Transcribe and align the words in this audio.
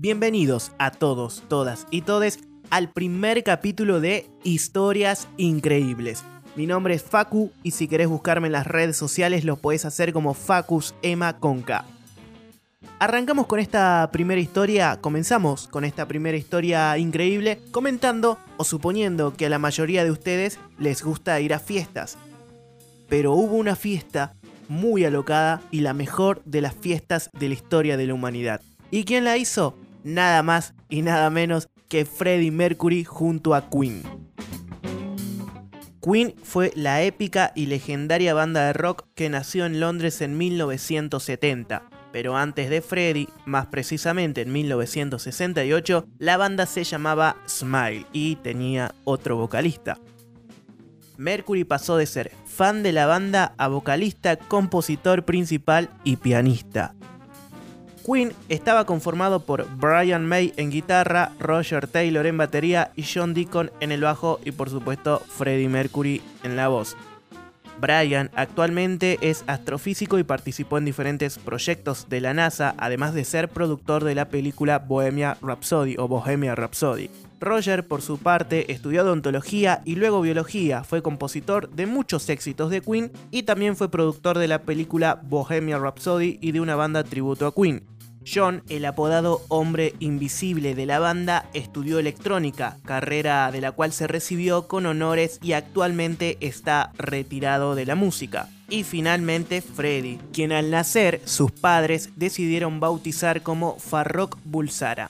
Bienvenidos 0.00 0.70
a 0.78 0.92
todos, 0.92 1.42
todas 1.48 1.88
y 1.90 2.02
todes 2.02 2.38
al 2.70 2.92
primer 2.92 3.42
capítulo 3.42 3.98
de 3.98 4.30
Historias 4.44 5.26
Increíbles. 5.38 6.22
Mi 6.54 6.68
nombre 6.68 6.94
es 6.94 7.02
Facu 7.02 7.50
y 7.64 7.72
si 7.72 7.88
querés 7.88 8.06
buscarme 8.06 8.46
en 8.46 8.52
las 8.52 8.68
redes 8.68 8.96
sociales 8.96 9.42
lo 9.42 9.56
podés 9.56 9.84
hacer 9.84 10.12
como 10.12 10.34
Facus 10.34 10.94
Conca. 11.40 11.84
Arrancamos 13.00 13.48
con 13.48 13.58
esta 13.58 14.08
primera 14.12 14.40
historia, 14.40 15.00
comenzamos 15.00 15.66
con 15.66 15.84
esta 15.84 16.06
primera 16.06 16.36
historia 16.36 16.96
increíble 16.96 17.58
comentando 17.72 18.38
o 18.56 18.62
suponiendo 18.62 19.34
que 19.34 19.46
a 19.46 19.50
la 19.50 19.58
mayoría 19.58 20.04
de 20.04 20.12
ustedes 20.12 20.60
les 20.78 21.02
gusta 21.02 21.40
ir 21.40 21.52
a 21.52 21.58
fiestas. 21.58 22.18
Pero 23.08 23.32
hubo 23.32 23.56
una 23.56 23.74
fiesta 23.74 24.36
muy 24.68 25.04
alocada 25.04 25.60
y 25.72 25.80
la 25.80 25.92
mejor 25.92 26.40
de 26.44 26.60
las 26.60 26.76
fiestas 26.76 27.30
de 27.36 27.48
la 27.48 27.54
historia 27.54 27.96
de 27.96 28.06
la 28.06 28.14
humanidad. 28.14 28.60
¿Y 28.92 29.02
quién 29.02 29.24
la 29.24 29.36
hizo? 29.36 29.74
Nada 30.08 30.42
más 30.42 30.72
y 30.88 31.02
nada 31.02 31.28
menos 31.28 31.68
que 31.86 32.06
Freddie 32.06 32.50
Mercury 32.50 33.04
junto 33.04 33.54
a 33.54 33.68
Queen. 33.68 34.02
Queen 36.00 36.34
fue 36.42 36.72
la 36.74 37.02
épica 37.02 37.52
y 37.54 37.66
legendaria 37.66 38.32
banda 38.32 38.64
de 38.64 38.72
rock 38.72 39.04
que 39.14 39.28
nació 39.28 39.66
en 39.66 39.80
Londres 39.80 40.22
en 40.22 40.38
1970. 40.38 41.82
Pero 42.10 42.38
antes 42.38 42.70
de 42.70 42.80
Freddie, 42.80 43.28
más 43.44 43.66
precisamente 43.66 44.40
en 44.40 44.50
1968, 44.50 46.06
la 46.16 46.38
banda 46.38 46.64
se 46.64 46.84
llamaba 46.84 47.36
Smile 47.46 48.06
y 48.14 48.36
tenía 48.36 48.94
otro 49.04 49.36
vocalista. 49.36 49.98
Mercury 51.18 51.64
pasó 51.64 51.98
de 51.98 52.06
ser 52.06 52.32
fan 52.46 52.82
de 52.82 52.92
la 52.92 53.04
banda 53.04 53.52
a 53.58 53.68
vocalista, 53.68 54.36
compositor 54.36 55.26
principal 55.26 55.90
y 56.02 56.16
pianista. 56.16 56.94
Queen 58.10 58.32
estaba 58.48 58.86
conformado 58.86 59.40
por 59.40 59.68
Brian 59.76 60.26
May 60.26 60.54
en 60.56 60.70
guitarra, 60.70 61.32
Roger 61.38 61.86
Taylor 61.86 62.24
en 62.24 62.38
batería 62.38 62.90
y 62.96 63.02
John 63.02 63.34
Deacon 63.34 63.70
en 63.80 63.92
el 63.92 64.00
bajo 64.00 64.40
y 64.46 64.52
por 64.52 64.70
supuesto 64.70 65.18
Freddie 65.18 65.68
Mercury 65.68 66.22
en 66.42 66.56
la 66.56 66.68
voz. 66.68 66.96
Brian 67.78 68.30
actualmente 68.34 69.18
es 69.20 69.44
astrofísico 69.46 70.18
y 70.18 70.24
participó 70.24 70.78
en 70.78 70.86
diferentes 70.86 71.38
proyectos 71.38 72.08
de 72.08 72.22
la 72.22 72.32
NASA, 72.32 72.74
además 72.78 73.12
de 73.12 73.24
ser 73.24 73.50
productor 73.50 74.04
de 74.04 74.14
la 74.14 74.30
película 74.30 74.78
Bohemia 74.78 75.36
Rhapsody 75.42 75.96
o 75.98 76.08
Bohemia 76.08 76.54
Rhapsody. 76.54 77.10
Roger, 77.40 77.86
por 77.86 78.00
su 78.02 78.18
parte, 78.18 78.72
estudió 78.72 79.02
odontología 79.02 79.82
y 79.84 79.94
luego 79.94 80.22
biología, 80.22 80.82
fue 80.82 81.02
compositor 81.02 81.68
de 81.70 81.86
muchos 81.86 82.28
éxitos 82.30 82.70
de 82.70 82.80
Queen 82.80 83.12
y 83.30 83.44
también 83.44 83.76
fue 83.76 83.90
productor 83.90 84.38
de 84.38 84.48
la 84.48 84.62
película 84.62 85.20
Bohemia 85.22 85.78
Rhapsody 85.78 86.38
y 86.40 86.52
de 86.52 86.60
una 86.60 86.74
banda 86.74 87.04
tributo 87.04 87.46
a 87.46 87.54
Queen. 87.54 87.84
John, 88.32 88.62
el 88.68 88.84
apodado 88.84 89.42
hombre 89.48 89.94
invisible 90.00 90.74
de 90.74 90.86
la 90.86 90.98
banda, 90.98 91.48
estudió 91.54 91.98
electrónica, 91.98 92.76
carrera 92.84 93.50
de 93.50 93.60
la 93.60 93.72
cual 93.72 93.92
se 93.92 94.06
recibió 94.06 94.66
con 94.68 94.86
honores 94.86 95.38
y 95.42 95.52
actualmente 95.52 96.36
está 96.40 96.92
retirado 96.98 97.74
de 97.74 97.86
la 97.86 97.94
música. 97.94 98.48
Y 98.68 98.84
finalmente 98.84 99.62
Freddy, 99.62 100.18
quien 100.32 100.52
al 100.52 100.70
nacer 100.70 101.22
sus 101.24 101.50
padres 101.50 102.10
decidieron 102.16 102.80
bautizar 102.80 103.42
como 103.42 103.78
Farrokh 103.78 104.36
Bulsara 104.44 105.08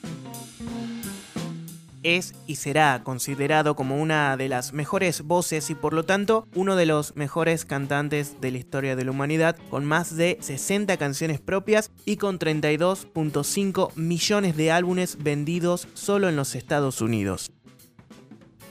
es 2.03 2.35
y 2.47 2.57
será 2.57 3.03
considerado 3.05 3.77
como 3.77 4.01
una 4.01 4.37
de 4.37 4.49
las 4.49 4.73
mejores 4.73 5.23
voces 5.23 5.71
y 5.71 5.75
por 5.75 5.93
lo 5.93 6.05
tanto 6.05 6.47
uno 6.55 6.77
de 6.77 6.87
los 6.87 7.17
mejores 7.17 7.65
cantantes 7.65 8.41
de 8.41 8.51
la 8.51 8.59
historia 8.59 8.97
de 8.97 9.05
la 9.05 9.11
humanidad, 9.11 9.57
con 9.71 9.85
más 9.85 10.17
de 10.17 10.39
60 10.41 10.97
canciones 10.97 11.41
propias 11.41 11.91
y 12.05 12.17
con 12.17 12.39
32.5 12.39 13.95
millones 13.97 14.57
de 14.57 14.71
álbumes 14.71 15.19
vendidos 15.23 15.89
solo 15.95 16.29
en 16.29 16.37
los 16.37 16.55
Estados 16.55 17.01
Unidos. 17.01 17.51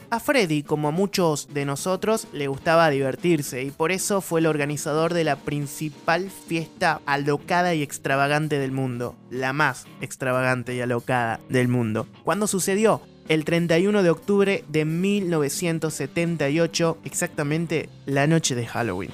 A 0.10 0.22
Freddy, 0.22 0.64
como 0.64 0.88
a 0.88 0.92
muchos 0.92 1.50
de 1.54 1.66
nosotros, 1.66 2.28
le 2.32 2.48
gustaba 2.48 2.90
divertirse 2.90 3.64
y 3.64 3.72
por 3.72 3.92
eso 3.92 4.22
fue 4.22 4.40
el 4.40 4.46
organizador 4.46 5.14
de 5.14 5.26
la 5.26 5.36
principal 5.36 6.30
fiesta 6.30 7.02
alocada 7.06 7.76
y 7.76 7.84
extravagante 7.84 8.58
del 8.58 8.72
mundo, 8.72 9.18
la 9.30 9.52
más 9.52 9.86
extravagante 10.00 10.74
y 10.74 10.80
alocada 10.80 11.42
del 11.50 11.68
mundo. 11.68 12.08
¿Cuándo 12.24 12.48
sucedió? 12.48 13.02
El 13.30 13.46
31 13.46 14.04
de 14.04 14.10
octubre 14.10 14.64
de 14.68 14.86
1978, 14.86 16.98
exactamente 17.04 17.90
la 18.06 18.28
noche 18.28 18.56
de 18.56 18.66
Halloween. 18.66 19.12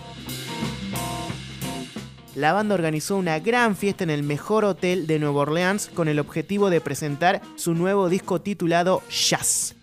La 2.36 2.54
banda 2.54 2.76
organizó 2.76 3.18
una 3.18 3.40
gran 3.40 3.76
fiesta 3.76 4.04
en 4.04 4.10
el 4.10 4.24
mejor 4.24 4.66
hotel 4.66 5.06
de 5.06 5.20
Nueva 5.20 5.42
Orleans 5.42 5.92
con 5.94 6.08
el 6.08 6.20
objetivo 6.20 6.70
de 6.70 6.82
presentar 6.82 7.42
su 7.56 7.76
nuevo 7.76 8.10
disco 8.10 8.42
titulado 8.42 9.04
Jazz. 9.10 9.76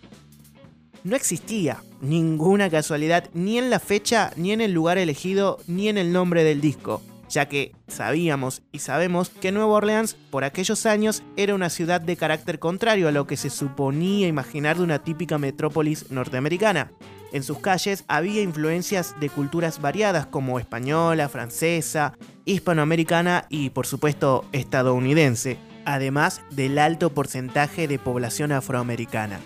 No 1.04 1.16
existía 1.16 1.82
ninguna 2.00 2.68
casualidad 2.68 3.30
ni 3.34 3.58
en 3.58 3.70
la 3.70 3.78
fecha, 3.78 4.32
ni 4.36 4.52
en 4.52 4.60
el 4.60 4.72
lugar 4.72 4.98
elegido, 4.98 5.58
ni 5.66 5.88
en 5.88 5.96
el 5.96 6.12
nombre 6.12 6.44
del 6.44 6.60
disco 6.60 7.02
ya 7.30 7.48
que 7.48 7.72
sabíamos 7.88 8.62
y 8.72 8.80
sabemos 8.80 9.30
que 9.30 9.52
Nueva 9.52 9.72
Orleans 9.72 10.14
por 10.30 10.44
aquellos 10.44 10.84
años 10.84 11.22
era 11.36 11.54
una 11.54 11.70
ciudad 11.70 12.00
de 12.00 12.16
carácter 12.16 12.58
contrario 12.58 13.08
a 13.08 13.12
lo 13.12 13.26
que 13.26 13.36
se 13.36 13.48
suponía 13.50 14.28
imaginar 14.28 14.76
de 14.76 14.82
una 14.82 15.02
típica 15.02 15.38
metrópolis 15.38 16.10
norteamericana. 16.10 16.92
En 17.32 17.44
sus 17.44 17.60
calles 17.60 18.04
había 18.08 18.42
influencias 18.42 19.14
de 19.20 19.30
culturas 19.30 19.80
variadas 19.80 20.26
como 20.26 20.58
española, 20.58 21.28
francesa, 21.28 22.14
hispanoamericana 22.44 23.46
y 23.48 23.70
por 23.70 23.86
supuesto 23.86 24.44
estadounidense, 24.50 25.56
además 25.84 26.42
del 26.50 26.78
alto 26.78 27.10
porcentaje 27.10 27.86
de 27.86 28.00
población 28.00 28.50
afroamericana. 28.50 29.38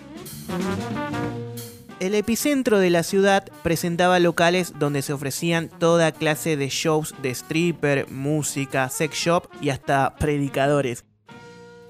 El 2.01 2.13
epicentro 2.13 2.79
de 2.79 2.89
la 2.89 3.03
ciudad 3.03 3.45
presentaba 3.63 4.19
locales 4.19 4.73
donde 4.77 5.01
se 5.01 5.13
ofrecían 5.13 5.69
toda 5.69 6.11
clase 6.11 6.57
de 6.57 6.67
shows 6.67 7.15
de 7.21 7.29
stripper, 7.29 8.11
música, 8.11 8.89
sex 8.89 9.15
shop 9.15 9.47
y 9.61 9.69
hasta 9.69 10.13
predicadores. 10.17 11.05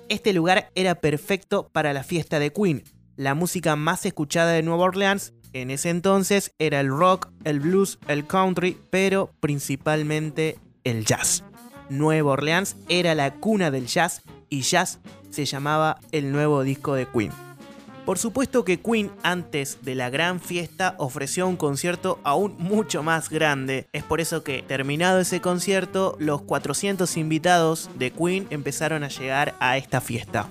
Este 0.07 0.31
lugar 0.33 0.69
era 0.75 0.93
perfecto 0.93 1.69
para 1.69 1.91
la 1.91 2.03
fiesta 2.03 2.37
de 2.37 2.53
Queen. 2.53 2.83
La 3.15 3.33
música 3.33 3.75
más 3.75 4.05
escuchada 4.05 4.51
de 4.51 4.61
Nueva 4.61 4.83
Orleans 4.83 5.33
en 5.53 5.71
ese 5.71 5.89
entonces 5.89 6.53
era 6.59 6.81
el 6.81 6.89
rock, 6.89 7.29
el 7.43 7.59
blues, 7.59 7.97
el 8.07 8.27
country, 8.27 8.77
pero 8.91 9.31
principalmente 9.39 10.59
el 10.83 11.03
jazz. 11.05 11.43
Nueva 11.89 12.33
Orleans 12.33 12.75
era 12.89 13.15
la 13.15 13.33
cuna 13.33 13.71
del 13.71 13.87
jazz 13.87 14.21
y 14.49 14.61
jazz 14.61 14.99
se 15.31 15.45
llamaba 15.45 15.99
el 16.11 16.31
nuevo 16.31 16.61
disco 16.61 16.93
de 16.93 17.07
Queen. 17.07 17.31
Por 18.05 18.19
supuesto 18.19 18.63
que 18.63 18.79
Queen 18.79 19.09
antes 19.23 19.79
de 19.81 19.95
la 19.95 20.11
gran 20.11 20.39
fiesta 20.39 20.93
ofreció 20.99 21.47
un 21.47 21.57
concierto 21.57 22.19
aún 22.23 22.55
mucho 22.59 23.01
más 23.01 23.31
grande. 23.31 23.87
Es 23.93 24.03
por 24.03 24.21
eso 24.21 24.43
que 24.43 24.61
terminado 24.61 25.19
ese 25.19 25.41
concierto, 25.41 26.15
los 26.19 26.43
400 26.43 27.17
invitados 27.17 27.89
de 27.95 28.11
Queen 28.11 28.45
empezaron 28.51 29.03
a 29.03 29.07
llegar 29.07 29.55
a 29.59 29.77
esta 29.77 30.01
fiesta. 30.01 30.47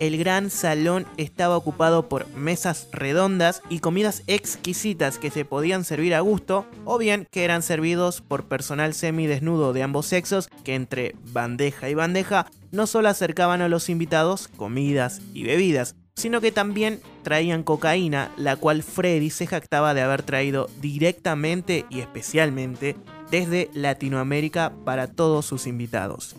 El 0.00 0.18
gran 0.18 0.50
salón 0.50 1.06
estaba 1.16 1.56
ocupado 1.56 2.10
por 2.10 2.28
mesas 2.34 2.88
redondas 2.92 3.62
y 3.70 3.78
comidas 3.78 4.22
exquisitas 4.26 5.16
que 5.16 5.30
se 5.30 5.46
podían 5.46 5.84
servir 5.84 6.14
a 6.14 6.20
gusto 6.20 6.66
o 6.84 6.98
bien 6.98 7.26
que 7.30 7.44
eran 7.44 7.62
servidos 7.62 8.20
por 8.20 8.44
personal 8.44 8.92
semidesnudo 8.92 9.72
de 9.72 9.82
ambos 9.82 10.06
sexos 10.06 10.50
que 10.64 10.74
entre 10.74 11.14
bandeja 11.32 11.88
y 11.88 11.94
bandeja 11.94 12.46
no 12.72 12.86
solo 12.86 13.08
acercaban 13.08 13.62
a 13.62 13.68
los 13.68 13.88
invitados 13.88 14.48
comidas 14.48 15.20
y 15.34 15.44
bebidas, 15.44 15.94
sino 16.14 16.40
que 16.40 16.52
también 16.52 17.00
traían 17.22 17.62
cocaína, 17.62 18.32
la 18.36 18.56
cual 18.56 18.82
Freddy 18.82 19.30
se 19.30 19.46
jactaba 19.46 19.94
de 19.94 20.02
haber 20.02 20.22
traído 20.22 20.68
directamente 20.80 21.86
y 21.90 22.00
especialmente 22.00 22.96
desde 23.30 23.70
Latinoamérica 23.72 24.72
para 24.84 25.06
todos 25.06 25.46
sus 25.46 25.66
invitados. 25.66 26.36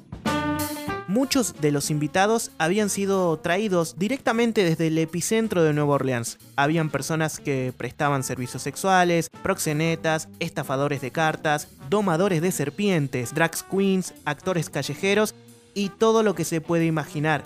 Muchos 1.07 1.59
de 1.59 1.71
los 1.71 1.91
invitados 1.91 2.51
habían 2.57 2.89
sido 2.89 3.37
traídos 3.37 3.99
directamente 3.99 4.63
desde 4.63 4.87
el 4.87 4.97
epicentro 4.97 5.61
de 5.61 5.73
Nueva 5.73 5.95
Orleans. 5.95 6.39
Habían 6.55 6.89
personas 6.89 7.39
que 7.39 7.73
prestaban 7.75 8.23
servicios 8.23 8.63
sexuales, 8.63 9.29
proxenetas, 9.41 10.29
estafadores 10.39 11.01
de 11.01 11.11
cartas, 11.11 11.67
domadores 11.89 12.41
de 12.41 12.51
serpientes, 12.51 13.33
drag 13.33 13.51
queens, 13.69 14.13
actores 14.23 14.69
callejeros 14.69 15.35
y 15.73 15.89
todo 15.89 16.23
lo 16.23 16.35
que 16.35 16.45
se 16.45 16.61
puede 16.61 16.85
imaginar, 16.85 17.43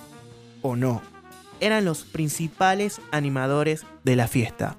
o 0.62 0.76
no 0.76 1.02
eran 1.60 1.86
los 1.86 2.04
principales 2.04 3.02
animadores 3.12 3.86
de 4.04 4.16
la 4.16 4.28
fiesta. 4.28 4.78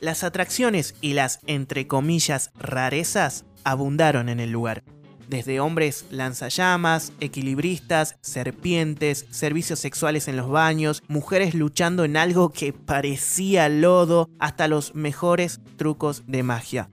Las 0.00 0.24
atracciones 0.24 0.94
y 1.00 1.14
las, 1.14 1.40
entre 1.46 1.86
comillas, 1.86 2.50
rarezas 2.58 3.44
abundaron 3.64 4.28
en 4.28 4.40
el 4.40 4.50
lugar. 4.50 4.84
Desde 5.28 5.58
hombres 5.58 6.04
lanzallamas, 6.10 7.12
equilibristas, 7.18 8.16
serpientes, 8.20 9.26
servicios 9.30 9.80
sexuales 9.80 10.28
en 10.28 10.36
los 10.36 10.48
baños, 10.48 11.02
mujeres 11.08 11.54
luchando 11.54 12.04
en 12.04 12.16
algo 12.16 12.52
que 12.52 12.72
parecía 12.72 13.68
lodo, 13.68 14.28
hasta 14.38 14.68
los 14.68 14.94
mejores 14.94 15.60
trucos 15.76 16.22
de 16.26 16.44
magia. 16.44 16.90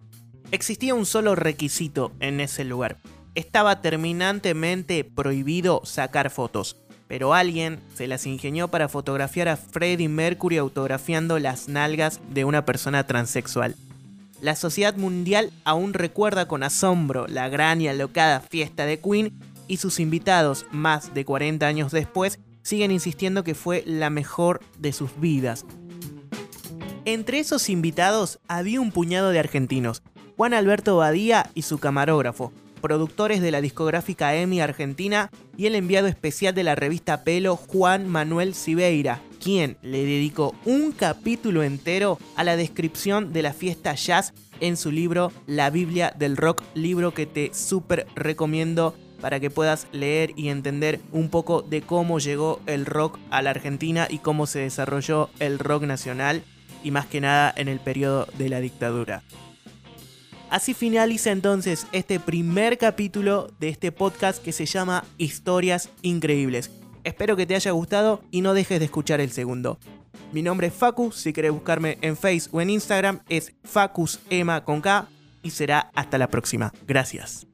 Existía 0.51 0.95
un 0.95 1.05
solo 1.05 1.35
requisito 1.35 2.11
en 2.19 2.39
ese 2.39 2.63
lugar. 2.63 2.97
Estaba 3.35 3.81
terminantemente 3.81 5.03
prohibido 5.03 5.81
sacar 5.83 6.29
fotos 6.29 6.77
pero 7.13 7.35
alguien 7.35 7.79
se 7.93 8.07
las 8.07 8.25
ingenió 8.25 8.69
para 8.69 8.89
fotografiar 8.89 9.47
a 9.47 9.55
Freddie 9.55 10.09
Mercury 10.09 10.57
autografiando 10.57 11.37
las 11.37 11.69
nalgas 11.69 12.19
de 12.31 12.43
una 12.43 12.65
persona 12.65 13.05
transexual. 13.05 13.75
La 14.41 14.55
sociedad 14.55 14.95
mundial 14.95 15.51
aún 15.63 15.93
recuerda 15.93 16.47
con 16.47 16.63
asombro 16.63 17.27
la 17.27 17.49
gran 17.49 17.81
y 17.81 17.87
alocada 17.87 18.39
fiesta 18.39 18.87
de 18.87 18.99
Queen 18.99 19.31
y 19.67 19.77
sus 19.77 19.99
invitados, 19.99 20.65
más 20.71 21.13
de 21.13 21.23
40 21.23 21.67
años 21.67 21.91
después, 21.91 22.39
siguen 22.63 22.89
insistiendo 22.89 23.43
que 23.43 23.53
fue 23.53 23.83
la 23.85 24.09
mejor 24.09 24.61
de 24.79 24.91
sus 24.91 25.11
vidas. 25.19 25.67
Entre 27.05 27.37
esos 27.37 27.69
invitados 27.69 28.39
había 28.47 28.81
un 28.81 28.91
puñado 28.91 29.29
de 29.29 29.37
argentinos, 29.37 30.01
Juan 30.35 30.55
Alberto 30.55 30.97
Badía 30.97 31.51
y 31.53 31.61
su 31.61 31.77
camarógrafo, 31.77 32.51
productores 32.83 33.41
de 33.41 33.49
la 33.49 33.61
discográfica 33.61 34.35
EMI 34.35 34.59
Argentina 34.59 35.31
y 35.55 35.67
el 35.67 35.75
enviado 35.75 36.07
especial 36.07 36.53
de 36.53 36.63
la 36.63 36.75
revista 36.75 37.23
Pelo 37.23 37.55
Juan 37.55 38.09
Manuel 38.09 38.53
Siveira, 38.53 39.21
quien 39.41 39.77
le 39.81 40.03
dedicó 40.03 40.53
un 40.65 40.91
capítulo 40.91 41.63
entero 41.63 42.19
a 42.35 42.43
la 42.43 42.57
descripción 42.57 43.31
de 43.31 43.41
la 43.41 43.53
fiesta 43.53 43.95
jazz 43.95 44.33
en 44.59 44.75
su 44.75 44.91
libro 44.91 45.31
La 45.47 45.69
Biblia 45.69 46.13
del 46.19 46.35
Rock, 46.35 46.61
libro 46.73 47.13
que 47.13 47.25
te 47.25 47.53
súper 47.53 48.05
recomiendo 48.15 48.93
para 49.21 49.39
que 49.39 49.49
puedas 49.49 49.87
leer 49.93 50.33
y 50.35 50.49
entender 50.49 50.99
un 51.13 51.29
poco 51.29 51.61
de 51.61 51.81
cómo 51.83 52.19
llegó 52.19 52.59
el 52.65 52.85
rock 52.85 53.17
a 53.29 53.41
la 53.41 53.51
Argentina 53.51 54.07
y 54.09 54.17
cómo 54.17 54.45
se 54.45 54.59
desarrolló 54.59 55.29
el 55.39 55.57
rock 55.57 55.83
nacional 55.83 56.43
y 56.83 56.91
más 56.91 57.05
que 57.05 57.21
nada 57.21 57.53
en 57.55 57.69
el 57.69 57.79
periodo 57.79 58.27
de 58.37 58.49
la 58.49 58.59
dictadura. 58.59 59.23
Así 60.53 60.75
finaliza 60.75 61.31
entonces 61.31 61.87
este 61.93 62.19
primer 62.19 62.77
capítulo 62.77 63.47
de 63.59 63.69
este 63.69 63.91
podcast 63.91 64.39
que 64.39 64.51
se 64.51 64.67
llama 64.67 65.03
Historias 65.17 65.89
Increíbles. 66.03 66.69
Espero 67.03 67.35
que 67.35 67.47
te 67.47 67.55
haya 67.55 67.71
gustado 67.71 68.21
y 68.29 68.41
no 68.41 68.53
dejes 68.53 68.77
de 68.77 68.85
escuchar 68.85 69.19
el 69.19 69.31
segundo. 69.31 69.79
Mi 70.31 70.43
nombre 70.43 70.67
es 70.67 70.73
Facus, 70.75 71.15
si 71.15 71.33
querés 71.33 71.51
buscarme 71.51 71.97
en 72.01 72.15
Face 72.15 72.49
o 72.51 72.61
en 72.61 72.69
Instagram 72.69 73.21
es 73.29 73.55
Facus 73.63 74.19
con 74.63 74.81
K 74.81 75.07
y 75.41 75.49
será 75.49 75.89
hasta 75.95 76.19
la 76.19 76.27
próxima. 76.27 76.71
Gracias. 76.85 77.47